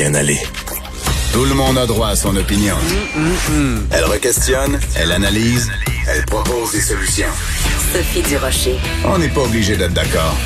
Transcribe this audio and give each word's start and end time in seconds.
Bien 0.00 0.14
aller. 0.14 0.40
Tout 1.30 1.44
le 1.44 1.52
monde 1.52 1.76
a 1.76 1.84
droit 1.84 2.08
à 2.08 2.16
son 2.16 2.34
opinion. 2.34 2.74
Elle 3.90 4.04
requestionne, 4.04 4.80
elle 4.96 5.12
analyse, 5.12 5.70
elle 6.08 6.24
propose 6.24 6.72
des 6.72 6.80
solutions. 6.80 7.28
Sophie 7.92 8.22
Durocher. 8.22 8.78
On 9.04 9.18
n'est 9.18 9.28
pas 9.28 9.42
obligé 9.42 9.76
d'être 9.76 9.92
d'accord. 9.92 10.38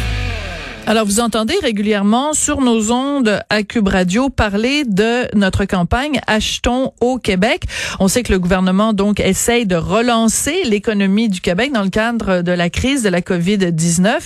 Alors, 0.86 1.06
vous 1.06 1.20
entendez 1.20 1.54
régulièrement 1.62 2.34
sur 2.34 2.60
nos 2.60 2.92
ondes 2.92 3.40
à 3.48 3.62
Cube 3.62 3.88
Radio 3.88 4.28
parler 4.28 4.84
de 4.84 5.34
notre 5.34 5.64
campagne 5.64 6.20
Achetons 6.26 6.92
au 7.00 7.16
Québec. 7.16 7.62
On 8.00 8.08
sait 8.08 8.22
que 8.22 8.30
le 8.30 8.38
gouvernement, 8.38 8.92
donc, 8.92 9.18
essaye 9.18 9.64
de 9.64 9.76
relancer 9.76 10.62
l'économie 10.64 11.30
du 11.30 11.40
Québec 11.40 11.72
dans 11.72 11.84
le 11.84 11.88
cadre 11.88 12.42
de 12.42 12.52
la 12.52 12.68
crise 12.68 13.02
de 13.02 13.08
la 13.08 13.22
COVID-19. 13.22 14.18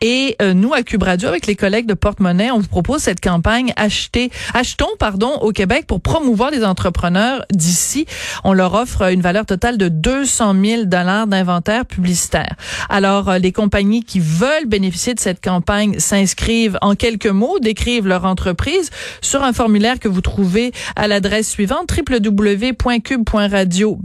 Et 0.00 0.34
euh, 0.42 0.52
nous, 0.52 0.74
à 0.74 0.82
Cube 0.82 1.04
Radio, 1.04 1.28
avec 1.28 1.46
les 1.46 1.54
collègues 1.54 1.86
de 1.86 1.94
Porte-Monnaie, 1.94 2.50
on 2.50 2.58
vous 2.58 2.66
propose 2.66 3.02
cette 3.02 3.20
campagne 3.20 3.72
Acheter, 3.76 4.32
Achetons, 4.52 4.96
pardon, 4.98 5.34
au 5.42 5.52
Québec 5.52 5.86
pour 5.86 6.00
promouvoir 6.00 6.50
les 6.50 6.64
entrepreneurs 6.64 7.44
d'ici. 7.52 8.06
On 8.42 8.52
leur 8.52 8.74
offre 8.74 9.12
une 9.12 9.22
valeur 9.22 9.46
totale 9.46 9.78
de 9.78 9.86
200 9.86 10.56
000 10.60 10.84
dollars 10.86 11.28
d'inventaire 11.28 11.86
publicitaire. 11.86 12.56
Alors, 12.88 13.28
euh, 13.28 13.38
les 13.38 13.52
compagnies 13.52 14.02
qui 14.02 14.18
veulent 14.18 14.66
bénéficier 14.66 15.14
de 15.14 15.20
cette 15.20 15.40
campagne 15.40 15.99
s'inscrivent 16.00 16.78
en 16.82 16.94
quelques 16.94 17.26
mots, 17.26 17.58
décrivent 17.60 18.06
leur 18.06 18.24
entreprise 18.24 18.90
sur 19.20 19.42
un 19.42 19.52
formulaire 19.52 20.00
que 20.00 20.08
vous 20.08 20.20
trouvez 20.20 20.72
à 20.96 21.08
l'adresse 21.08 21.50
suivante 21.50 21.90
www.cube.radio 21.96 23.98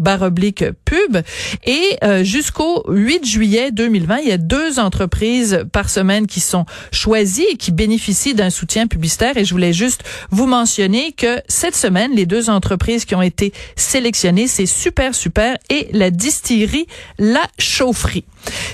pub 0.85 1.17
et 1.65 1.97
euh, 2.03 2.23
jusqu'au 2.23 2.83
8 2.87 3.25
juillet 3.25 3.71
2020, 3.71 4.19
il 4.19 4.29
y 4.29 4.31
a 4.31 4.37
deux 4.37 4.79
entreprises 4.79 5.65
par 5.71 5.89
semaine 5.89 6.27
qui 6.27 6.39
sont 6.39 6.65
choisies 6.91 7.45
et 7.51 7.57
qui 7.57 7.71
bénéficient 7.71 8.35
d'un 8.35 8.49
soutien 8.49 8.87
publicitaire 8.87 9.37
et 9.37 9.45
je 9.45 9.53
voulais 9.53 9.73
juste 9.73 10.03
vous 10.31 10.45
mentionner 10.45 11.11
que 11.11 11.41
cette 11.47 11.75
semaine, 11.75 12.11
les 12.13 12.25
deux 12.25 12.49
entreprises 12.49 13.05
qui 13.05 13.15
ont 13.15 13.21
été 13.21 13.53
sélectionnées, 13.75 14.47
c'est 14.47 14.65
Super 14.65 15.15
Super 15.15 15.57
et 15.69 15.87
la 15.91 16.11
distillerie 16.11 16.87
La 17.17 17.47
Chaufferie. 17.57 18.25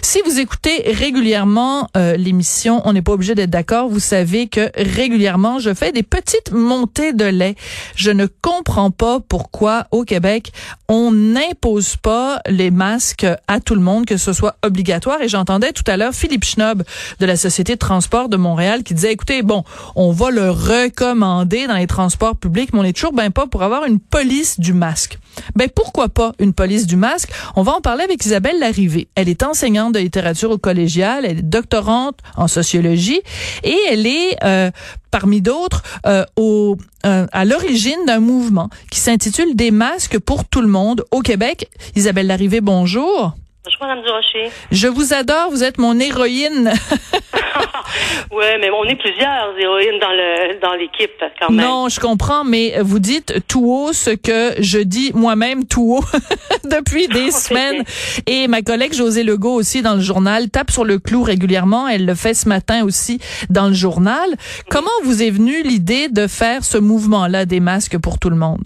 Si 0.02 0.20
vous 0.26 0.40
écoutez 0.40 0.92
régulièrement 0.92 1.88
euh, 1.96 2.18
l'émission, 2.18 2.82
on 2.86 2.94
n'est 2.94 3.02
pas 3.02 3.14
obligé 3.14 3.36
d'être 3.36 3.50
d'accord. 3.50 3.88
Vous 3.88 4.00
savez 4.00 4.48
que 4.48 4.70
régulièrement, 4.76 5.60
je 5.60 5.74
fais 5.74 5.92
des 5.92 6.04
petites 6.04 6.52
montées 6.52 7.14
de 7.14 7.26
lait. 7.26 7.56
Je 7.96 8.12
ne 8.12 8.26
comprends 8.26 8.92
pas 8.92 9.20
pourquoi 9.20 9.88
au 9.92 10.04
Québec, 10.04 10.52
on 10.90 11.12
n'impose 11.12 11.96
pas 11.96 12.42
les 12.48 12.72
masques 12.72 13.26
à 13.48 13.60
tout 13.60 13.76
le 13.76 13.82
monde, 13.82 14.06
que 14.06 14.18
ce 14.18 14.34
soit 14.34 14.58
obligatoire. 14.64 15.22
Et 15.22 15.30
j'entendais 15.30 15.72
tout 15.72 15.84
à 15.88 15.96
l'heure 15.96 16.14
Philippe 16.14 16.44
Schnob 16.44 16.84
de 17.20 17.26
la 17.26 17.38
Société 17.38 17.74
de 17.74 17.80
transport 17.80 18.28
de 18.28 18.38
Montréal 18.38 18.84
qui 18.84 18.94
disait, 18.94 19.14
écoutez, 19.14 19.44
bon, 19.44 19.64
on 19.96 20.12
va 20.12 20.32
le 20.32 20.50
recommander 20.50 21.68
dans 21.68 21.78
les 21.78 21.88
transports 21.88 22.36
publics, 22.36 22.74
mais 22.74 22.80
on 22.80 22.84
est 22.84 22.94
toujours 22.94 23.14
ben 23.14 23.32
pas 23.32 23.48
pour 23.48 23.64
avoir 23.64 23.86
une 23.86 24.00
police 24.00 24.60
du 24.60 24.74
masque. 24.74 25.20
Ben 25.56 25.70
pourquoi 25.74 26.10
pas 26.10 26.34
une 26.40 26.54
police 26.54 26.88
du 26.88 26.96
masque? 26.96 27.30
On 27.56 27.64
va 27.64 27.74
en 27.74 27.82
parler 27.82 28.04
avec 28.04 28.26
Isabelle 28.26 28.60
Larrivée. 28.60 29.08
Elle 29.16 29.30
est 29.30 29.44
enseignante 29.44 29.94
de 29.94 30.00
littérature 30.00 30.52
au 30.52 30.58
collégial, 30.58 31.26
elle 31.26 31.40
est 31.40 31.42
doctorante 31.42 32.20
en 32.36 32.48
sociologie 32.48 33.22
et 33.64 33.78
elle 33.90 34.08
est 34.08 34.38
euh, 34.44 34.72
parmi 35.10 35.42
d'autres 35.42 35.84
euh, 36.06 36.26
au 36.36 36.78
euh, 37.06 37.26
à 37.32 37.46
l'origine 37.46 38.06
d'un 38.06 38.20
mouvement 38.20 38.70
qui 38.90 39.00
s'intitule 39.00 39.56
Des 39.56 39.72
masques 39.72 40.20
pour 40.20 40.46
tout 40.46 40.62
le 40.62 40.68
monde 40.68 41.04
au 41.12 41.22
Québec. 41.22 41.70
Isabelle 41.96 42.28
Larrivée, 42.28 42.62
bonjour. 42.62 43.36
Bonjour, 43.64 43.82
Madame 43.82 44.02
Durocher. 44.04 44.52
Je 44.72 44.88
vous 44.88 45.14
adore, 45.14 45.52
vous 45.52 45.64
êtes 45.64 45.78
mon 45.78 46.00
héroïne. 46.00 46.74
oui, 48.32 48.46
mais 48.60 48.72
on 48.72 48.84
est 48.86 48.96
plusieurs 48.96 49.56
héroïnes 49.56 50.00
dans 50.00 50.10
le 50.10 50.60
dans 50.60 50.74
l'équipe 50.74 51.12
quand 51.40 51.52
même. 51.52 51.64
Non, 51.64 51.88
je 51.88 52.00
comprends, 52.00 52.44
mais 52.44 52.82
vous 52.82 52.98
dites 52.98 53.46
tout 53.48 53.64
haut 53.64 53.94
ce 53.94 54.10
que 54.10 54.56
je 54.60 54.80
dis 54.80 55.12
moi-même 55.14 55.66
tout 55.66 55.98
haut 56.00 56.18
depuis 56.64 57.08
des 57.08 57.30
semaines. 57.32 57.84
Et 58.26 58.48
ma 58.48 58.64
collègue 58.64 58.94
José 58.94 59.22
Legault 59.22 59.54
aussi 59.54 59.84
dans 59.84 59.94
le 59.94 60.02
journal 60.02 60.50
tape 60.50 60.72
sur 60.72 60.84
le 60.84 60.98
clou 60.98 61.22
régulièrement. 61.22 61.88
Elle 61.88 62.08
le 62.08 62.16
fait 62.16 62.34
ce 62.34 62.50
matin 62.50 62.84
aussi 62.84 63.20
dans 63.52 63.68
le 63.68 63.74
journal. 63.74 64.38
Comment 64.72 64.90
vous 65.04 65.22
est 65.22 65.30
venue 65.30 65.62
l'idée 65.62 66.10
de 66.10 66.26
faire 66.26 66.64
ce 66.64 66.80
mouvement-là 66.80 67.46
des 67.46 67.60
masques 67.60 68.00
pour 68.00 68.18
tout 68.18 68.32
le 68.32 68.38
monde? 68.38 68.64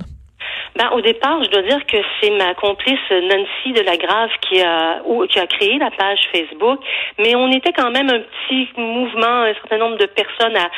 Ben, 0.77 0.89
au 0.91 0.99
départ, 0.99 1.41
je 1.41 1.49
dois 1.51 1.61
dire 1.61 1.85
que 1.85 1.95
c'est 2.19 2.31
ma 2.31 2.53
complice 2.53 2.99
Nancy 3.09 3.71
de 3.71 3.81
la 3.81 3.95
Grave 3.95 4.29
qui 4.41 4.61
a, 4.61 5.01
qui 5.29 5.39
a 5.39 5.47
créé 5.47 5.77
la 5.77 5.89
page 5.89 6.19
Facebook, 6.33 6.81
mais 7.17 7.33
on 7.33 7.49
était 7.49 7.71
quand 7.71 7.91
même 7.91 8.09
un 8.09 8.19
petit 8.19 8.67
mouvement, 8.75 9.43
un 9.43 9.53
certain 9.53 9.77
nombre 9.77 9.97
de 9.97 10.05
personnes 10.05 10.57
à 10.57 10.69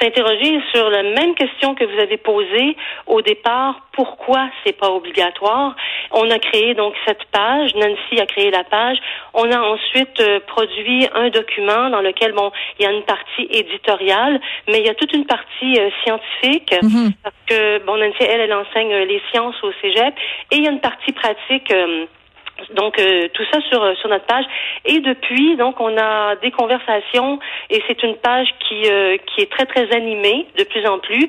s'interroger 0.00 0.58
sur 0.72 0.88
la 0.88 1.02
même 1.02 1.34
question 1.34 1.74
que 1.74 1.84
vous 1.84 2.00
avez 2.00 2.16
posée 2.16 2.76
au 3.06 3.20
départ. 3.20 3.88
Pourquoi 3.92 4.48
c'est 4.64 4.76
pas 4.78 4.90
obligatoire? 4.90 5.76
On 6.10 6.30
a 6.30 6.38
créé 6.38 6.74
donc 6.74 6.94
cette 7.06 7.24
page. 7.26 7.74
Nancy 7.74 8.20
a 8.20 8.26
créé 8.26 8.50
la 8.50 8.64
page. 8.64 8.98
On 9.34 9.50
a 9.50 9.60
ensuite 9.60 10.20
euh, 10.20 10.40
produit 10.46 11.06
un 11.14 11.28
document 11.28 11.90
dans 11.90 12.00
lequel, 12.00 12.32
bon, 12.32 12.50
il 12.78 12.84
y 12.84 12.88
a 12.88 12.92
une 12.92 13.04
partie 13.04 13.46
éditoriale, 13.50 14.40
mais 14.68 14.78
il 14.80 14.86
y 14.86 14.90
a 14.90 14.94
toute 14.94 15.12
une 15.12 15.26
partie 15.26 15.78
euh, 15.78 15.90
scientifique 16.02 16.72
mm-hmm. 16.72 17.12
parce 17.22 17.34
que, 17.46 17.84
bon, 17.84 17.96
Nancy, 17.96 18.22
elle, 18.22 18.40
elle 18.40 18.54
enseigne 18.54 18.94
les 18.94 19.20
sciences 19.30 19.62
au 19.62 19.72
cégep 19.80 20.14
et 20.50 20.56
il 20.56 20.64
y 20.64 20.68
a 20.68 20.70
une 20.70 20.80
partie 20.80 21.12
pratique. 21.12 21.72
Euh, 22.62 22.74
donc 22.74 22.98
euh, 22.98 23.28
tout 23.32 23.44
ça 23.52 23.60
sur 23.68 23.96
sur 23.98 24.08
notre 24.08 24.26
page 24.26 24.44
et 24.84 25.00
depuis 25.00 25.56
donc 25.56 25.80
on 25.80 25.96
a 25.96 26.36
des 26.36 26.50
conversations 26.50 27.38
et 27.70 27.82
c'est 27.86 28.02
une 28.02 28.16
page 28.16 28.48
qui 28.60 28.90
euh, 28.90 29.16
qui 29.26 29.42
est 29.42 29.50
très 29.50 29.66
très 29.66 29.94
animée 29.94 30.46
de 30.58 30.64
plus 30.64 30.86
en 30.86 30.98
plus 30.98 31.28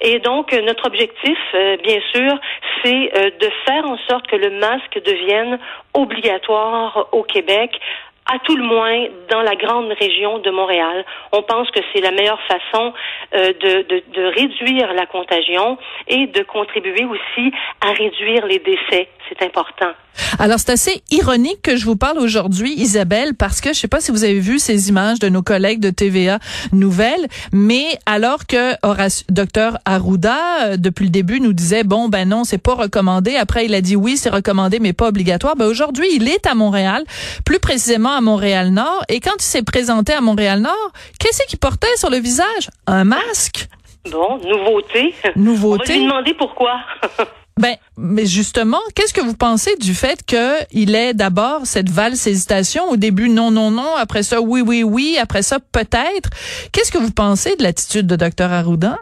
et 0.00 0.18
donc 0.18 0.52
notre 0.52 0.86
objectif 0.86 1.38
bien 1.82 2.00
sûr 2.14 2.38
c'est 2.84 3.10
de 3.40 3.48
faire 3.64 3.86
en 3.86 3.96
sorte 4.08 4.26
que 4.26 4.36
le 4.36 4.50
masque 4.50 5.00
devienne 5.04 5.58
obligatoire 5.94 7.08
au 7.12 7.22
Québec 7.22 7.80
à 8.26 8.38
tout 8.40 8.56
le 8.56 8.64
moins 8.64 9.06
dans 9.30 9.42
la 9.42 9.54
grande 9.54 9.92
région 9.92 10.38
de 10.38 10.50
Montréal. 10.50 11.04
On 11.32 11.42
pense 11.42 11.70
que 11.70 11.80
c'est 11.92 12.00
la 12.00 12.10
meilleure 12.10 12.40
façon 12.42 12.92
euh, 13.34 13.52
de, 13.52 13.82
de, 13.82 14.02
de, 14.12 14.22
réduire 14.26 14.92
la 14.94 15.06
contagion 15.06 15.78
et 16.08 16.26
de 16.26 16.42
contribuer 16.42 17.04
aussi 17.04 17.52
à 17.80 17.92
réduire 17.92 18.46
les 18.46 18.58
décès. 18.58 19.08
C'est 19.28 19.42
important. 19.42 19.92
Alors, 20.38 20.58
c'est 20.58 20.70
assez 20.70 21.02
ironique 21.10 21.62
que 21.62 21.76
je 21.76 21.84
vous 21.84 21.96
parle 21.96 22.18
aujourd'hui, 22.18 22.74
Isabelle, 22.76 23.34
parce 23.34 23.60
que 23.60 23.72
je 23.72 23.78
sais 23.78 23.88
pas 23.88 24.00
si 24.00 24.10
vous 24.10 24.24
avez 24.24 24.40
vu 24.40 24.58
ces 24.58 24.88
images 24.88 25.18
de 25.18 25.28
nos 25.28 25.42
collègues 25.42 25.80
de 25.80 25.90
TVA 25.90 26.38
Nouvelles, 26.72 27.26
mais 27.52 27.98
alors 28.06 28.46
que 28.46 28.74
Horace, 28.82 29.24
docteur 29.28 29.78
Arruda, 29.84 30.36
euh, 30.62 30.76
depuis 30.76 31.04
le 31.04 31.10
début, 31.10 31.40
nous 31.40 31.52
disait, 31.52 31.84
bon, 31.84 32.08
ben 32.08 32.28
non, 32.28 32.44
c'est 32.44 32.58
pas 32.58 32.74
recommandé. 32.74 33.36
Après, 33.36 33.64
il 33.64 33.74
a 33.74 33.80
dit 33.80 33.96
oui, 33.96 34.16
c'est 34.16 34.30
recommandé, 34.30 34.78
mais 34.78 34.92
pas 34.92 35.08
obligatoire. 35.08 35.56
Ben 35.56 35.66
aujourd'hui, 35.66 36.06
il 36.14 36.28
est 36.28 36.46
à 36.46 36.54
Montréal, 36.54 37.04
plus 37.44 37.58
précisément 37.58 38.12
à 38.12 38.20
Montréal-Nord. 38.20 39.04
Et 39.08 39.20
quand 39.20 39.34
il 39.38 39.42
s'est 39.44 39.62
présenté 39.62 40.12
à 40.12 40.20
Montréal-Nord, 40.20 40.92
qu'est-ce 41.18 41.44
qu'il 41.46 41.58
portait 41.58 41.94
sur 41.96 42.10
le 42.10 42.18
visage? 42.18 42.70
Un 42.86 43.04
masque? 43.04 43.68
Bon, 44.10 44.38
nouveauté. 44.38 45.14
Nouveauté? 45.34 45.84
On 45.84 45.92
va 45.92 45.98
lui 45.98 46.06
demander 46.06 46.34
pourquoi. 46.34 46.80
Ben, 47.58 47.76
mais 47.96 48.26
justement, 48.26 48.80
qu'est-ce 48.94 49.14
que 49.14 49.22
vous 49.22 49.34
pensez 49.34 49.74
du 49.76 49.94
fait 49.94 50.22
qu'il 50.26 50.94
ait 50.94 51.14
d'abord 51.14 51.66
cette 51.66 51.88
valse 51.88 52.26
hésitation 52.26 52.84
au 52.90 52.98
début? 52.98 53.30
Non 53.30 53.50
non 53.50 53.70
non, 53.70 53.96
après 53.96 54.22
ça 54.22 54.42
oui 54.42 54.60
oui 54.60 54.82
oui, 54.82 55.16
après 55.18 55.42
ça 55.42 55.58
peut-être. 55.72 56.28
Qu'est-ce 56.72 56.92
que 56.92 56.98
vous 56.98 57.12
pensez 57.12 57.56
de 57.56 57.62
l'attitude 57.62 58.06
de 58.06 58.16
Dr 58.16 58.52
Arruda? 58.52 58.98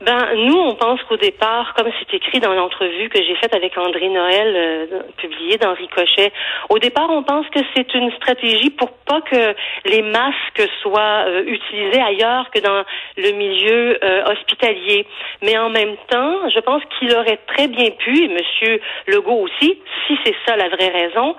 Ben, 0.00 0.34
nous, 0.36 0.58
on 0.58 0.74
pense 0.74 1.02
qu'au 1.04 1.16
départ, 1.16 1.72
comme 1.74 1.90
c'est 1.98 2.16
écrit 2.16 2.40
dans 2.40 2.52
l'entrevue 2.52 3.08
que 3.08 3.22
j'ai 3.22 3.36
faite 3.36 3.54
avec 3.54 3.76
André 3.78 4.08
Noël, 4.08 4.54
euh, 4.56 5.00
publiée 5.16 5.56
dans 5.56 5.72
Ricochet, 5.72 6.32
au 6.68 6.78
départ, 6.78 7.08
on 7.10 7.22
pense 7.22 7.46
que 7.48 7.60
c'est 7.74 7.94
une 7.94 8.10
stratégie 8.12 8.70
pour 8.70 8.90
pas 9.06 9.20
que 9.20 9.54
les 9.84 10.02
masques 10.02 10.68
soient 10.82 11.24
euh, 11.26 11.44
utilisés 11.46 12.00
ailleurs 12.00 12.50
que 12.50 12.60
dans 12.60 12.84
le 13.16 13.30
milieu 13.32 13.98
euh, 14.02 14.24
hospitalier. 14.32 15.06
Mais 15.42 15.56
en 15.58 15.70
même 15.70 15.96
temps, 16.08 16.48
je 16.48 16.60
pense 16.60 16.82
qu'il 16.98 17.14
aurait 17.14 17.40
très 17.46 17.68
bien 17.68 17.90
pu, 17.90 18.24
et 18.24 18.28
Monsieur 18.28 18.80
Legault 19.06 19.42
aussi, 19.42 19.78
si 20.06 20.18
c'est 20.24 20.34
ça 20.46 20.56
la 20.56 20.68
vraie 20.68 20.88
raison, 20.90 21.36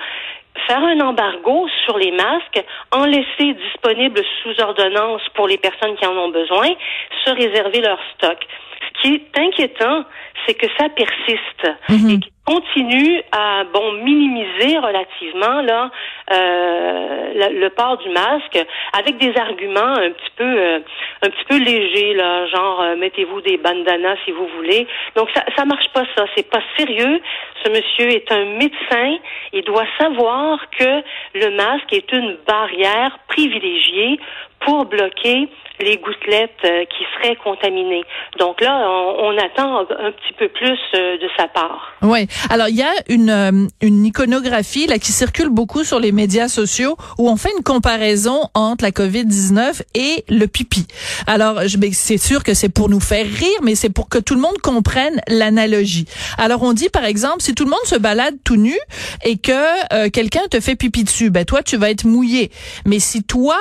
faire 0.67 0.83
un 0.83 0.99
embargo 1.01 1.67
sur 1.85 1.97
les 1.97 2.11
masques, 2.11 2.63
en 2.91 3.05
laisser 3.05 3.53
disponibles 3.53 4.21
sous 4.41 4.61
ordonnance 4.61 5.21
pour 5.33 5.47
les 5.47 5.57
personnes 5.57 5.95
qui 5.95 6.05
en 6.05 6.17
ont 6.17 6.29
besoin, 6.29 6.69
se 7.25 7.31
réserver 7.31 7.81
leur 7.81 7.99
stock. 8.15 8.37
Ce 8.85 9.01
qui 9.01 9.15
est 9.15 9.39
inquiétant, 9.39 10.05
c'est 10.45 10.53
que 10.53 10.67
ça 10.77 10.89
persiste. 10.89 11.67
Mhm. 11.89 12.09
Et 12.09 12.19
continue 12.45 13.21
à 13.31 13.63
bon 13.73 13.93
minimiser 14.03 14.77
relativement 14.77 15.61
là 15.61 15.89
euh, 16.31 17.49
le, 17.49 17.69
port 17.69 17.97
du 17.97 18.09
masque 18.09 18.63
avec 18.93 19.17
des 19.17 19.35
arguments 19.35 19.97
un 19.97 20.11
petit 20.11 20.31
peu 20.35 20.43
euh, 20.43 20.79
un 21.23 21.29
petit 21.29 21.45
peu 21.49 21.57
légers 21.57 22.13
là, 22.13 22.45
genre 22.47 22.81
euh, 22.81 22.95
mettez-vous 22.97 23.41
des 23.41 23.57
bandanas 23.57 24.17
si 24.25 24.31
vous 24.31 24.47
voulez. 24.57 24.87
Donc 25.15 25.29
ça 25.33 25.43
ça 25.57 25.65
marche 25.65 25.89
pas 25.93 26.03
ça, 26.15 26.25
c'est 26.35 26.49
pas 26.49 26.61
sérieux. 26.77 27.19
Ce 27.63 27.69
monsieur 27.69 28.11
est 28.11 28.31
un 28.31 28.45
médecin, 28.45 29.17
il 29.51 29.63
doit 29.63 29.87
savoir 29.99 30.59
que 30.77 31.01
le 31.33 31.49
masque 31.55 31.91
est 31.93 32.11
une 32.11 32.37
barrière 32.45 33.17
privilégiée 33.27 34.19
pour 34.59 34.85
bloquer 34.85 35.49
les 35.79 35.97
gouttelettes 35.97 36.51
euh, 36.63 36.85
qui 36.85 37.03
seraient 37.15 37.35
contaminées. 37.35 38.03
Donc 38.39 38.61
là, 38.61 38.87
on, 39.19 39.35
attend 39.37 39.79
un 39.79 40.11
petit 40.11 40.33
peu 40.39 40.47
plus 40.47 40.79
euh, 40.95 41.17
de 41.17 41.27
sa 41.37 41.47
part. 41.47 41.93
Oui. 42.01 42.27
Alors 42.49 42.69
il 42.69 42.75
y 42.75 42.81
a 42.81 42.93
une 43.09 43.29
euh, 43.29 43.67
une 43.81 44.05
iconographie 44.05 44.87
là 44.87 44.97
qui 44.97 45.11
circule 45.11 45.49
beaucoup 45.49 45.83
sur 45.83 45.99
les 45.99 46.11
médias 46.11 46.47
sociaux 46.47 46.95
où 47.17 47.29
on 47.29 47.35
fait 47.35 47.51
une 47.57 47.63
comparaison 47.63 48.49
entre 48.53 48.85
la 48.85 48.91
Covid-19 48.91 49.81
et 49.93 50.23
le 50.29 50.45
pipi. 50.45 50.87
Alors 51.27 51.59
c'est 51.91 52.17
sûr 52.17 52.43
que 52.43 52.53
c'est 52.53 52.69
pour 52.69 52.89
nous 52.89 53.01
faire 53.01 53.25
rire, 53.25 53.59
mais 53.61 53.75
c'est 53.75 53.89
pour 53.89 54.07
que 54.07 54.17
tout 54.17 54.35
le 54.35 54.41
monde 54.41 54.57
comprenne 54.59 55.21
l'analogie. 55.27 56.05
Alors 56.37 56.63
on 56.63 56.71
dit 56.71 56.89
par 56.89 57.03
exemple 57.03 57.41
si 57.41 57.53
tout 57.53 57.65
le 57.65 57.71
monde 57.71 57.85
se 57.85 57.97
balade 57.97 58.35
tout 58.45 58.55
nu 58.55 58.77
et 59.23 59.37
que 59.37 60.09
quelqu'un 60.09 60.47
te 60.49 60.59
fait 60.59 60.75
pipi 60.75 61.03
dessus, 61.03 61.29
ben 61.29 61.43
toi 61.43 61.61
tu 61.61 61.75
vas 61.77 61.89
être 61.89 62.05
mouillé. 62.05 62.51
Mais 62.85 62.99
si 62.99 63.23
toi 63.23 63.57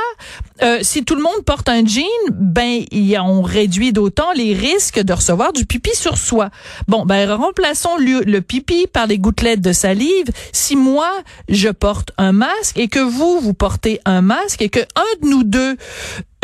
si 0.85 1.05
tout 1.05 1.15
le 1.15 1.23
monde 1.23 1.45
porte 1.45 1.69
un 1.69 1.85
jean 1.85 2.05
ben 2.31 2.85
on 3.25 3.43
réduit 3.43 3.93
d'autant 3.93 4.33
les 4.33 4.55
risques 4.55 5.01
de 5.01 5.13
recevoir 5.13 5.53
du 5.53 5.67
pipi 5.67 5.91
sur 5.95 6.19
soi. 6.19 6.51
Bon, 6.89 7.05
ben 7.05 7.31
remplaçons 7.33 7.97
le, 7.97 8.41
pipi 8.41 8.87
par 8.87 9.07
les 9.07 9.19
gouttelettes 9.19 9.61
de 9.61 9.73
salive. 9.73 10.27
Si 10.53 10.77
moi 10.77 11.11
je 11.49 11.71
porte 11.71 12.13
un 12.19 12.33
masque 12.33 12.79
et 12.79 12.89
que 12.89 13.01
vous 13.01 13.41
vous 13.41 13.55
portez 13.55 14.01
un 14.05 14.21
masque 14.21 14.63
et 14.63 14.69
que 14.69 14.81
un 14.81 15.23
de 15.23 15.29
nous 15.29 15.45
deux 15.45 15.77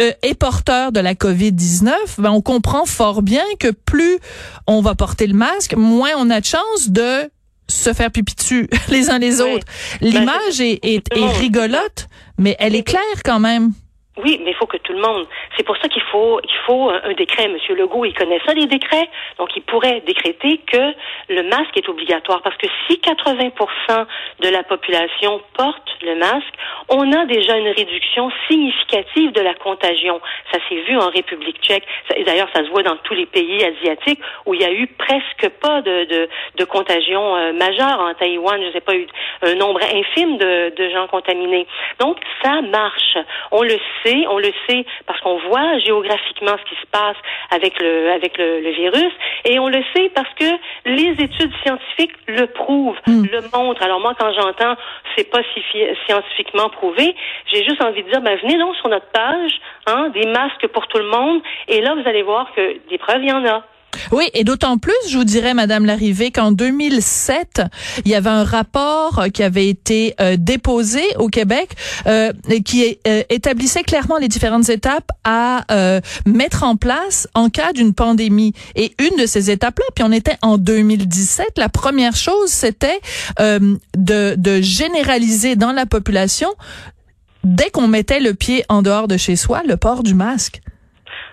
euh, 0.01 0.13
est 0.23 0.35
porteur 0.35 0.93
de 0.93 1.01
la 1.01 1.15
COVID-19, 1.15 1.93
ben 2.19 2.31
on 2.31 2.41
comprend 2.41 2.87
fort 2.87 3.23
bien 3.23 3.45
que 3.59 3.71
plus 3.71 4.19
on 4.67 4.81
va 4.81 4.95
porter 4.95 5.27
le 5.27 5.35
masque, 5.35 5.75
moins 5.75 6.11
on 6.17 6.31
a 6.31 6.41
de 6.41 6.47
chance 6.47 6.89
de 6.89 7.31
se 7.69 7.93
faire 7.93 8.11
pipi 8.11 8.35
dessus 8.35 8.69
les 8.89 9.11
uns 9.11 9.19
les 9.19 9.41
autres. 9.41 9.67
Ben, 10.01 10.09
L'image 10.09 10.61
est, 10.61 10.81
est 10.83 11.03
rigolote, 11.39 12.09
mais 12.39 12.57
elle 12.59 12.75
est 12.75 12.83
claire 12.83 13.03
quand 13.25 13.39
même. 13.41 13.73
Oui, 14.23 14.41
mais 14.45 14.51
il 14.51 14.55
faut 14.55 14.67
que 14.67 14.77
tout 14.79 14.93
le 14.93 15.01
monde. 15.01 15.27
C'est 15.57 15.65
pour 15.65 15.77
ça 15.79 15.89
qu'il 15.89 16.03
faut, 16.03 16.41
il 16.43 16.57
faut 16.67 16.91
un, 16.91 17.13
décret. 17.15 17.49
Monsieur 17.49 17.75
Legault, 17.75 18.05
il 18.05 18.15
connaît 18.15 18.41
ça, 18.47 18.53
les 18.55 18.67
décrets. 18.67 19.09
Donc, 19.39 19.51
il 19.57 19.63
pourrait 19.63 20.03
décréter 20.07 20.59
que 20.59 20.95
le 21.29 21.43
masque 21.45 21.77
est 21.77 21.89
obligatoire. 21.89 22.43
Parce 22.43 22.57
que 22.57 22.67
si 22.87 22.99
80% 22.99 24.07
de 24.41 24.49
la 24.49 24.63
population 24.63 25.41
porte 25.55 25.89
le 26.03 26.17
masque, 26.17 26.55
on 26.89 27.13
a 27.13 27.25
déjà 27.27 27.57
une 27.57 27.69
réduction 27.69 28.31
significative 28.49 29.33
de 29.33 29.41
la 29.41 29.55
contagion. 29.55 30.21
Ça 30.53 30.59
s'est 30.69 30.83
vu 30.83 30.99
en 30.99 31.09
République 31.11 31.61
tchèque. 31.63 31.85
D'ailleurs, 32.27 32.49
ça 32.55 32.65
se 32.65 32.71
voit 32.71 32.83
dans 32.83 32.97
tous 32.99 33.15
les 33.15 33.27
pays 33.27 33.65
asiatiques 33.65 34.21
où 34.47 34.55
il 34.55 34.61
y 34.61 34.65
a 34.65 34.73
eu 34.73 34.87
presque 34.87 35.49
pas 35.61 35.83
de, 35.83 36.05
de, 36.05 36.29
de 36.57 36.65
contagion 36.65 37.37
euh, 37.37 37.53
majeure. 37.53 38.01
En 38.01 38.15
Taïwan, 38.15 38.61
je 38.67 38.73
sais 38.73 38.81
pas, 38.81 38.95
eu 38.95 39.07
un 39.43 39.55
nombre 39.55 39.81
infime 39.83 40.37
de, 40.39 40.75
de 40.77 40.91
gens 40.91 41.07
contaminés. 41.07 41.67
Donc, 41.99 42.19
ça 42.43 42.61
marche. 42.63 43.19
On 43.51 43.63
le 43.63 43.79
sait 44.03 44.10
on 44.29 44.39
le 44.39 44.53
sait 44.69 44.85
parce 45.07 45.21
qu'on 45.21 45.39
voit 45.49 45.79
géographiquement 45.79 46.57
ce 46.59 46.69
qui 46.69 46.81
se 46.81 46.87
passe 46.91 47.17
avec 47.51 47.81
le 47.81 48.11
avec 48.13 48.37
le, 48.39 48.71
virus, 48.71 49.13
et 49.45 49.59
on 49.59 49.69
le 49.69 49.83
sait 49.95 50.11
parce 50.15 50.33
que 50.35 50.51
les 50.87 51.11
études 51.19 51.53
scientifiques 51.65 52.15
le 52.27 52.47
prouvent, 52.47 52.99
hmm. 53.07 53.25
le 53.31 53.41
montrent. 53.53 53.83
Alors 53.83 54.01
moi, 54.01 54.15
quand 54.19 54.33
j'entends 54.33 54.77
c'est 55.17 55.31
pas 55.31 55.41
si 55.55 55.63
scientifiquement 56.07 56.69
prouvé, 56.71 57.15
j'ai 57.53 57.65
juste 57.65 57.83
envie 57.83 58.03
de 58.03 58.11
dire 58.11 58.21
ben 58.21 58.39
venez 58.43 58.59
donc 58.59 58.77
sur 58.77 58.89
notre 58.89 59.11
page, 59.11 59.53
hein, 59.87 60.11
des 60.11 60.27
masques 60.27 60.67
pour 60.69 60.87
tout 60.89 60.99
le 60.99 61.09
monde, 61.09 61.43
et 61.69 61.81
là 61.81 61.95
vous 61.95 62.09
allez 62.09 62.23
voir 62.23 62.53
que 62.55 62.79
des 62.89 62.99
preuves 62.99 63.23
il 63.23 63.29
y 63.29 63.33
en 63.33 63.45
a. 63.47 63.65
Oui, 64.13 64.29
et 64.35 64.43
d'autant 64.43 64.77
plus, 64.77 64.93
je 65.09 65.17
vous 65.17 65.25
dirais, 65.25 65.55
Madame 65.55 65.85
Larrivée, 65.85 66.33
qu'en 66.33 66.51
2007, 66.51 67.63
il 68.05 68.11
y 68.11 68.15
avait 68.17 68.31
un 68.31 68.43
rapport 68.43 69.25
qui 69.33 69.43
avait 69.43 69.69
été 69.69 70.15
euh, 70.21 70.37
déposé 70.37 71.01
au 71.17 71.29
Québec 71.29 71.71
euh, 72.07 72.33
qui 72.65 72.99
euh, 73.07 73.23
établissait 73.29 73.85
clairement 73.85 74.19
les 74.19 74.27
différentes 74.27 74.69
étapes 74.69 75.11
à 75.25 75.65
mettre 76.27 76.65
en 76.65 76.77
place 76.77 77.29
en 77.35 77.49
cas 77.51 77.73
d'une 77.73 77.95
pandémie. 77.95 78.53
Et 78.75 78.93
une 78.99 79.17
de 79.21 79.27
ces 79.27 79.51
étapes-là, 79.51 79.85
puis 79.95 80.05
on 80.05 80.13
était 80.13 80.37
en 80.43 80.59
2017, 80.59 81.53
la 81.57 81.69
première 81.69 82.17
chose, 82.17 82.51
c'était 82.51 83.01
de, 83.39 84.35
de 84.37 84.61
généraliser 84.61 85.57
dans 85.57 85.73
la 85.73 85.87
population, 85.87 86.49
dès 87.45 87.71
qu'on 87.71 87.89
mettait 87.89 88.21
le 88.21 88.35
pied 88.35 88.65
en 88.69 88.83
dehors 88.83 89.09
de 89.09 89.17
chez 89.17 89.37
soi, 89.37 89.63
le 89.67 89.77
port 89.77 90.03
du 90.03 90.15
masque. 90.15 90.61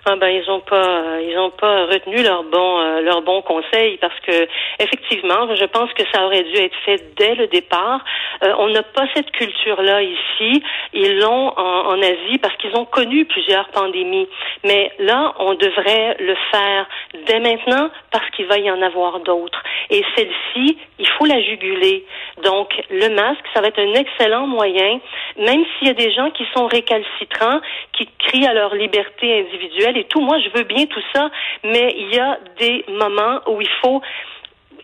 Ah 0.04 0.16
ben 0.16 0.28
ils 0.28 0.50
ont 0.50 0.60
pas 0.60 1.20
ils 1.20 1.38
ont 1.38 1.50
pas 1.50 1.86
retenu 1.86 2.22
leur 2.22 2.42
bon 2.44 2.80
euh, 2.80 3.00
leur 3.00 3.22
bon 3.22 3.42
conseil 3.42 3.98
parce 3.98 4.18
que 4.20 4.46
effectivement 4.78 5.54
je 5.54 5.64
pense 5.64 5.92
que 5.94 6.02
ça 6.12 6.24
aurait 6.24 6.44
dû 6.44 6.56
être 6.56 6.76
fait 6.84 7.14
dès 7.16 7.34
le 7.34 7.46
départ. 7.46 8.04
Euh, 8.42 8.54
on 8.58 8.68
n'a 8.68 8.82
pas 8.82 9.06
cette 9.14 9.30
culture 9.32 9.82
là 9.82 10.02
ici. 10.02 10.62
Ils 10.92 11.18
l'ont 11.18 11.52
en, 11.56 11.92
en, 11.92 12.02
Asie 12.02 12.38
parce 12.40 12.56
qu'ils 12.56 12.74
ont 12.76 12.84
connu 12.84 13.24
plusieurs 13.24 13.68
pandémies. 13.68 14.28
Mais 14.64 14.92
là 14.98 15.34
on 15.38 15.54
devrait 15.54 16.16
le 16.20 16.34
faire 16.50 16.86
dès 17.26 17.40
maintenant 17.40 17.90
parce 18.10 18.28
qu'il 18.30 18.46
va 18.46 18.58
y 18.58 18.70
en 18.70 18.80
avoir 18.82 19.20
d'autres. 19.20 19.62
Et 19.90 20.02
celle-ci 20.16 20.78
il 20.98 21.08
faut 21.18 21.26
la 21.26 21.40
juguler. 21.40 22.04
Donc 22.44 22.72
le 22.90 23.08
masque 23.14 23.44
ça 23.54 23.60
va 23.60 23.68
être 23.68 23.80
un 23.80 23.94
excellent 23.94 24.46
moyen 24.46 25.00
même 25.38 25.64
s'il 25.78 25.88
y 25.88 25.90
a 25.90 25.94
des 25.94 26.12
gens 26.12 26.30
qui 26.30 26.44
sont 26.54 26.66
récalcitrants 26.66 27.60
qui 27.92 28.08
crient 28.18 28.46
à 28.46 28.54
leur 28.54 28.74
liberté 28.74 29.40
individuelle 29.40 29.87
et 29.96 30.04
tout. 30.04 30.20
Moi, 30.20 30.38
je 30.40 30.58
veux 30.58 30.64
bien 30.64 30.86
tout 30.86 31.02
ça, 31.14 31.30
mais 31.64 31.94
il 31.96 32.14
y 32.14 32.18
a 32.18 32.38
des 32.58 32.84
moments 32.88 33.40
où 33.46 33.60
il 33.60 33.70
faut 33.80 34.02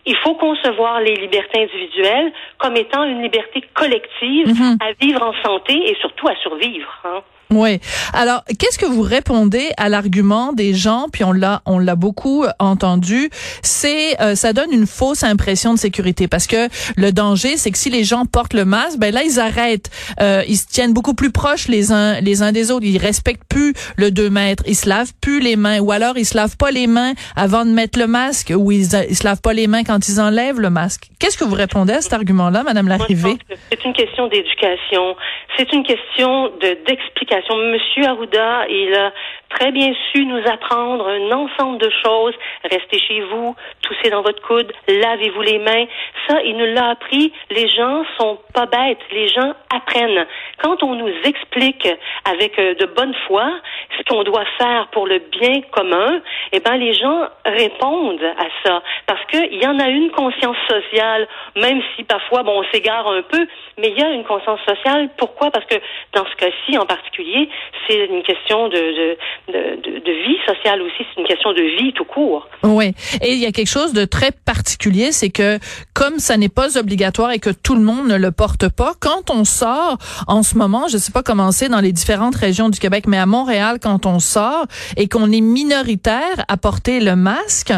il 0.07 0.17
faut 0.19 0.35
concevoir 0.35 1.01
les 1.01 1.15
libertés 1.15 1.63
individuelles 1.63 2.31
comme 2.59 2.77
étant 2.77 3.05
une 3.05 3.23
liberté 3.23 3.63
collective 3.73 4.49
mhm. 4.49 4.77
à 4.81 4.93
vivre 5.01 5.23
en 5.23 5.33
santé 5.43 5.73
et 5.91 5.97
surtout 6.01 6.29
à 6.29 6.37
survivre. 6.37 7.01
Hein. 7.05 7.23
Oui. 7.57 7.81
Alors, 8.13 8.45
qu'est-ce 8.59 8.79
que 8.79 8.87
vous 8.87 9.03
répondez 9.03 9.71
à 9.77 9.89
l'argument 9.89 10.53
des 10.53 10.75
gens, 10.75 11.07
puis 11.13 11.25
on 11.25 11.33
l'a, 11.33 11.63
on 11.67 11.79
l'a 11.79 11.97
beaucoup 11.97 12.45
entendu, 12.59 13.31
c'est, 13.63 14.21
euh, 14.21 14.35
ça 14.35 14.53
donne 14.53 14.73
une 14.73 14.87
fausse 14.87 15.23
impression 15.23 15.75
de 15.75 15.79
sécurité. 15.79 16.29
Parce 16.29 16.47
que 16.47 16.69
le 16.97 17.13
danger, 17.13 17.57
c'est 17.57 17.71
que 17.71 17.79
si 17.79 17.91
les 17.91 18.05
gens 18.05 18.25
portent 18.27 18.55
le 18.55 18.65
masque, 18.65 18.99
ben 18.99 19.13
là 19.13 19.23
ils 19.23 19.41
arrêtent, 19.41 19.91
euh, 20.21 20.43
ils 20.49 20.57
se 20.57 20.67
tiennent 20.67 20.93
beaucoup 20.93 21.15
plus 21.15 21.31
proches 21.31 21.69
les 21.69 21.93
uns 21.93 22.21
les 22.21 22.43
uns 22.43 22.53
des 22.53 22.71
autres, 22.71 22.87
ils 22.87 22.99
respectent 22.99 23.49
plus 23.49 23.75
le 23.97 24.11
2 24.11 24.31
mètres, 24.31 24.63
ils 24.67 24.75
se 24.75 24.89
lavent 24.89 25.13
plus 25.21 25.41
les 25.41 25.57
mains, 25.57 25.81
ou 25.81 25.93
alors 25.93 26.17
ils 26.17 26.25
se 26.25 26.37
lavent 26.37 26.57
pas 26.57 26.71
les 26.71 26.87
mains 26.87 27.13
avant 27.37 27.65
de 27.65 27.71
mettre 27.71 27.99
le 27.99 28.07
masque, 28.07 28.53
ou 28.57 28.73
ils, 28.73 28.89
ils 29.09 29.17
se 29.17 29.25
lavent 29.25 29.41
pas 29.41 29.53
les 29.53 29.67
mains 29.67 29.85
quand 29.85 30.09
ils 30.09 30.21
enlèvent 30.21 30.61
le 30.61 30.71
masque. 30.71 31.09
Qu'est-ce 31.19 31.39
que 31.39 31.45
vous 31.45 31.55
répondez 31.55 31.93
à 31.93 32.01
cet 32.01 32.13
argument-là, 32.13 32.63
Madame 32.63 32.89
Larrivée 32.89 33.37
C'est 33.71 33.85
une 33.85 33.93
question 33.93 34.29
d'éducation, 34.29 35.17
c'est 35.57 35.73
une 35.73 35.85
question 35.85 36.49
de 36.61 36.75
d'explication 36.85 37.57
Monsieur 37.57 38.05
Arruda, 38.07 38.67
il 38.69 38.95
a 38.95 39.13
très 39.51 39.71
bien 39.71 39.93
su 40.11 40.25
nous 40.25 40.43
apprendre 40.51 41.07
un 41.07 41.31
ensemble 41.31 41.79
de 41.79 41.91
choses. 42.05 42.35
Restez 42.65 42.99
chez 42.99 43.21
vous, 43.21 43.55
toussez 43.83 44.11
dans 44.11 44.23
votre 44.23 44.43
coude, 44.43 44.73
lavez-vous 44.89 45.43
les 45.43 45.59
mains. 45.59 45.87
Ça, 46.29 46.43
il 46.43 46.57
nous 46.57 46.75
l'a 46.75 46.91
appris. 46.91 47.33
Les 47.51 47.69
gens 47.69 48.05
sont 48.19 48.39
pas 48.53 48.67
bêtes. 48.67 48.99
Les 49.13 49.29
gens 49.29 49.55
apprennent. 49.73 50.27
Quand 50.61 50.83
on 50.83 50.97
nous 50.97 51.13
explique 51.25 51.87
avec 52.25 52.59
euh, 52.59 52.75
de 52.75 52.87
bonne 52.87 53.15
foi 53.29 53.49
ce 53.97 54.03
qu'on 54.05 54.25
doit 54.25 54.47
faire 54.59 54.89
pour 54.89 55.07
le 55.07 55.19
bien 55.19 55.61
commun, 55.71 56.21
eh 56.53 56.59
ben, 56.61 56.77
les 56.77 56.95
gens 56.95 57.29
répondent 57.45 58.25
à 58.25 58.47
ça. 58.65 58.83
Parce 59.07 59.25
qu'il 59.27 59.63
y 59.63 59.67
en 59.67 59.79
a 59.79 59.89
une 59.89 60.11
conscience 60.11 60.57
sociale, 60.69 61.29
même 61.57 61.81
si 61.95 62.03
parfois, 62.03 62.43
bon, 62.43 62.61
on 62.61 62.73
s'égare 62.73 63.07
un 63.07 63.23
peu, 63.23 63.47
mais 63.79 63.91
il 63.91 63.99
y 63.99 64.03
a 64.03 64.11
une 64.11 64.25
conscience 64.25 64.61
sociale. 64.67 65.11
Pourquoi? 65.17 65.44
Parce 65.51 65.67
que 65.67 65.77
dans 66.13 66.25
ce 66.25 66.37
cas-ci 66.37 66.79
en 66.79 66.87
particulier, 66.87 67.49
c'est 67.87 68.07
une 68.07 68.23
question 68.23 68.69
de, 68.69 69.17
de, 69.49 70.13
vie 70.27 70.39
sociale 70.47 70.81
aussi, 70.83 71.05
c'est 71.15 71.21
une 71.21 71.27
question 71.27 71.53
de 71.53 71.63
vie 71.63 71.93
tout 71.93 72.05
court. 72.05 72.49
Oui, 72.63 72.93
et 73.21 73.33
il 73.33 73.39
y 73.39 73.47
a 73.47 73.53
quelque 73.53 73.69
chose 73.69 73.93
de 73.93 74.05
très 74.05 74.31
particulier, 74.33 75.13
c'est 75.13 75.31
que 75.31 75.59
comme 75.93 76.19
ça 76.19 76.37
n'est 76.37 76.49
pas 76.49 76.79
obligatoire 76.79 77.33
et 77.33 77.39
que 77.39 77.51
tout 77.51 77.75
le 77.75 77.83
monde 77.83 78.09
ne 78.09 78.17
le 78.17 78.31
porte 78.31 78.69
pas, 78.69 78.93
quand 79.01 79.31
on 79.31 79.45
sort 79.45 79.99
en 80.27 80.43
ce 80.43 80.57
moment, 80.57 80.89
je 80.89 80.97
sais 80.97 81.13
pas 81.13 81.23
comment 81.23 81.53
c'est 81.53 81.69
dans 81.69 81.81
les 81.81 81.93
différentes 81.93 82.37
régions 82.37 82.69
du 82.69 82.79
Québec, 82.79 83.05
mais 83.07 83.19
à 83.19 83.27
Montréal, 83.27 83.79
quand 83.83 84.07
on 84.07 84.19
sort 84.19 84.67
et 84.97 85.09
qu'on 85.09 85.31
est 85.31 85.41
minoritaire 85.41 86.45
à 86.49 86.57
porter 86.57 87.01
le 87.01 87.17
masque, 87.17 87.73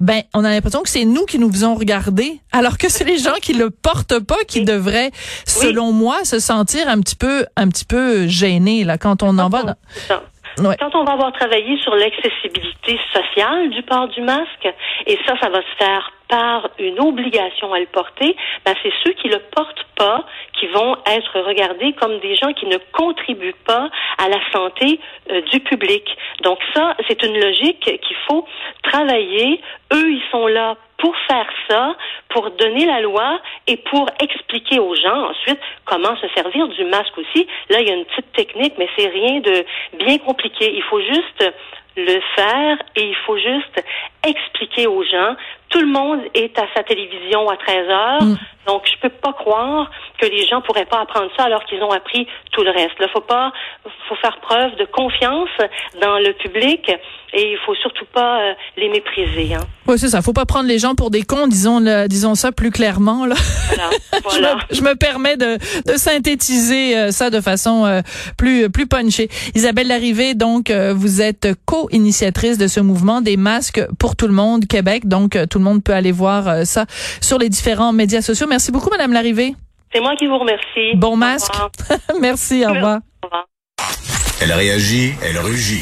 ben 0.00 0.22
on 0.34 0.44
a 0.44 0.50
l'impression 0.50 0.82
que 0.82 0.88
c'est 0.88 1.04
nous 1.04 1.26
qui 1.26 1.38
nous 1.38 1.50
faisons 1.50 1.74
regarder, 1.74 2.40
alors 2.52 2.78
que 2.78 2.88
c'est 2.88 3.04
les 3.04 3.18
gens 3.18 3.36
qui 3.40 3.52
le 3.52 3.70
portent 3.70 4.18
pas 4.18 4.42
qui 4.46 4.64
devraient, 4.64 5.10
selon 5.46 5.92
moi, 5.92 6.24
se 6.24 6.38
sentir 6.38 6.88
un 6.88 7.00
petit 7.00 7.09
peu, 7.16 7.46
un 7.56 7.68
petit 7.68 7.84
peu 7.84 8.26
gênés 8.26 8.84
là 8.84 8.98
quand 8.98 9.22
on 9.22 9.38
en 9.38 9.48
va. 9.48 9.62
Dans... 10.08 10.24
Quand 10.56 10.94
on 10.94 11.04
va 11.04 11.12
avoir 11.12 11.32
travaillé 11.32 11.78
sur 11.80 11.94
l'accessibilité 11.94 12.98
sociale 13.12 13.70
du 13.70 13.82
port 13.82 14.08
du 14.08 14.20
masque, 14.20 14.68
et 15.06 15.18
ça, 15.26 15.34
ça 15.40 15.48
va 15.48 15.60
se 15.60 15.76
faire 15.78 16.12
par 16.28 16.68
une 16.78 17.00
obligation 17.00 17.72
à 17.72 17.80
le 17.80 17.86
porter, 17.86 18.36
ben 18.64 18.74
c'est 18.82 18.92
ceux 19.04 19.12
qui 19.12 19.28
le 19.28 19.38
portent 19.54 19.86
pas 19.96 20.24
qui 20.58 20.66
vont 20.68 20.96
être 21.06 21.40
regardés 21.40 21.92
comme 21.94 22.18
des 22.20 22.36
gens 22.36 22.52
qui 22.52 22.66
ne 22.66 22.78
contribuent 22.92 23.54
pas 23.64 23.90
à 24.18 24.28
la 24.28 24.38
santé 24.52 25.00
euh, 25.30 25.40
du 25.52 25.60
public. 25.60 26.04
Donc 26.42 26.58
ça, 26.74 26.96
c'est 27.08 27.22
une 27.22 27.38
logique 27.38 27.80
qu'il 27.80 28.16
faut 28.28 28.46
travailler. 28.82 29.60
Eux, 29.92 30.12
ils 30.12 30.22
sont 30.30 30.46
là 30.46 30.76
pour 31.00 31.16
faire 31.28 31.48
ça, 31.68 31.96
pour 32.28 32.50
donner 32.52 32.86
la 32.86 33.00
loi 33.00 33.40
et 33.66 33.76
pour 33.76 34.08
expliquer 34.20 34.78
aux 34.78 34.94
gens 34.94 35.30
ensuite 35.30 35.58
comment 35.84 36.14
se 36.16 36.28
servir 36.34 36.68
du 36.68 36.84
masque 36.84 37.16
aussi. 37.18 37.46
Là, 37.70 37.80
il 37.80 37.88
y 37.88 37.90
a 37.90 37.94
une 37.94 38.04
petite 38.04 38.32
technique, 38.32 38.74
mais 38.78 38.88
c'est 38.96 39.08
rien 39.08 39.40
de 39.40 39.64
bien 39.98 40.18
compliqué. 40.18 40.72
Il 40.74 40.82
faut 40.84 41.00
juste 41.00 41.52
le 41.96 42.20
faire 42.36 42.78
et 42.96 43.08
il 43.08 43.16
faut 43.26 43.36
juste 43.36 43.84
expliquer 44.26 44.86
aux 44.86 45.02
gens. 45.02 45.36
Tout 45.70 45.80
le 45.80 45.86
monde 45.86 46.20
est 46.34 46.58
à 46.58 46.66
sa 46.74 46.82
télévision 46.82 47.48
à 47.48 47.56
13 47.56 47.88
heures, 47.88 48.22
mm. 48.22 48.36
donc 48.66 48.82
je 48.86 49.00
peux 49.00 49.08
pas 49.08 49.32
croire 49.32 49.90
que 50.20 50.26
les 50.26 50.46
gens 50.46 50.60
pourraient 50.60 50.86
pas 50.86 51.00
apprendre 51.00 51.30
ça 51.36 51.44
alors 51.44 51.64
qu'ils 51.64 51.82
ont 51.82 51.90
appris 51.90 52.26
tout 52.52 52.62
le 52.62 52.70
reste. 52.70 52.98
Là, 52.98 53.06
faut 53.12 53.20
pas, 53.20 53.52
faut 54.08 54.16
faire 54.16 54.38
preuve 54.40 54.76
de 54.76 54.84
confiance 54.84 55.48
dans 56.00 56.18
le 56.18 56.32
public 56.34 56.90
et 57.32 57.52
il 57.52 57.58
faut 57.64 57.74
surtout 57.76 58.06
pas 58.12 58.40
euh, 58.40 58.52
les 58.76 58.88
mépriser. 58.88 59.54
Hein. 59.54 59.60
Oui, 59.86 59.98
c'est 59.98 60.08
ça. 60.08 60.22
Faut 60.22 60.32
pas 60.32 60.46
prendre 60.46 60.68
les 60.68 60.78
gens 60.78 60.94
pour 60.94 61.10
des 61.10 61.22
cons, 61.22 61.46
disons, 61.46 61.80
disons 62.06 62.34
ça 62.34 62.52
plus 62.52 62.70
clairement. 62.70 63.26
Là. 63.26 63.36
Voilà, 63.68 63.90
voilà. 64.24 64.58
je, 64.70 64.82
me, 64.82 64.94
permets 64.94 65.36
de, 65.36 65.56
de 65.86 65.96
synthétiser 65.96 66.96
euh, 66.96 67.10
ça 67.10 67.30
de 67.30 67.40
façon 67.40 67.86
euh, 67.86 68.00
plus 68.36 68.68
plus 68.70 68.86
punchée. 68.86 69.28
Isabelle 69.54 69.88
Larrivée, 69.88 70.34
donc 70.34 70.70
vous 70.70 71.22
êtes 71.22 71.48
co-initiatrice 71.66 72.58
de 72.58 72.66
ce 72.66 72.80
mouvement 72.80 73.20
des 73.20 73.36
masques 73.36 73.80
pour 73.98 74.16
tout 74.16 74.26
le 74.26 74.32
monde 74.32 74.66
Québec. 74.66 75.06
Donc 75.06 75.38
tout 75.48 75.58
le 75.60 75.64
monde 75.64 75.84
peut 75.84 75.94
aller 75.94 76.12
voir 76.12 76.66
ça 76.66 76.86
sur 77.20 77.38
les 77.38 77.48
différents 77.48 77.92
médias 77.92 78.22
sociaux. 78.22 78.46
Merci 78.48 78.72
beaucoup, 78.72 78.90
Madame 78.90 79.12
Larrivée. 79.12 79.54
C'est 79.92 80.00
moi 80.00 80.14
qui 80.16 80.26
vous 80.26 80.38
remercie. 80.38 80.96
Bon 80.96 81.16
masque. 81.16 81.52
Merci. 82.20 82.64
Au 82.64 82.72
revoir. 82.72 83.00
au 83.22 83.26
revoir. 83.26 83.46
Elle 84.42 84.52
réagit, 84.52 85.12
elle 85.22 85.38
rugit. 85.38 85.78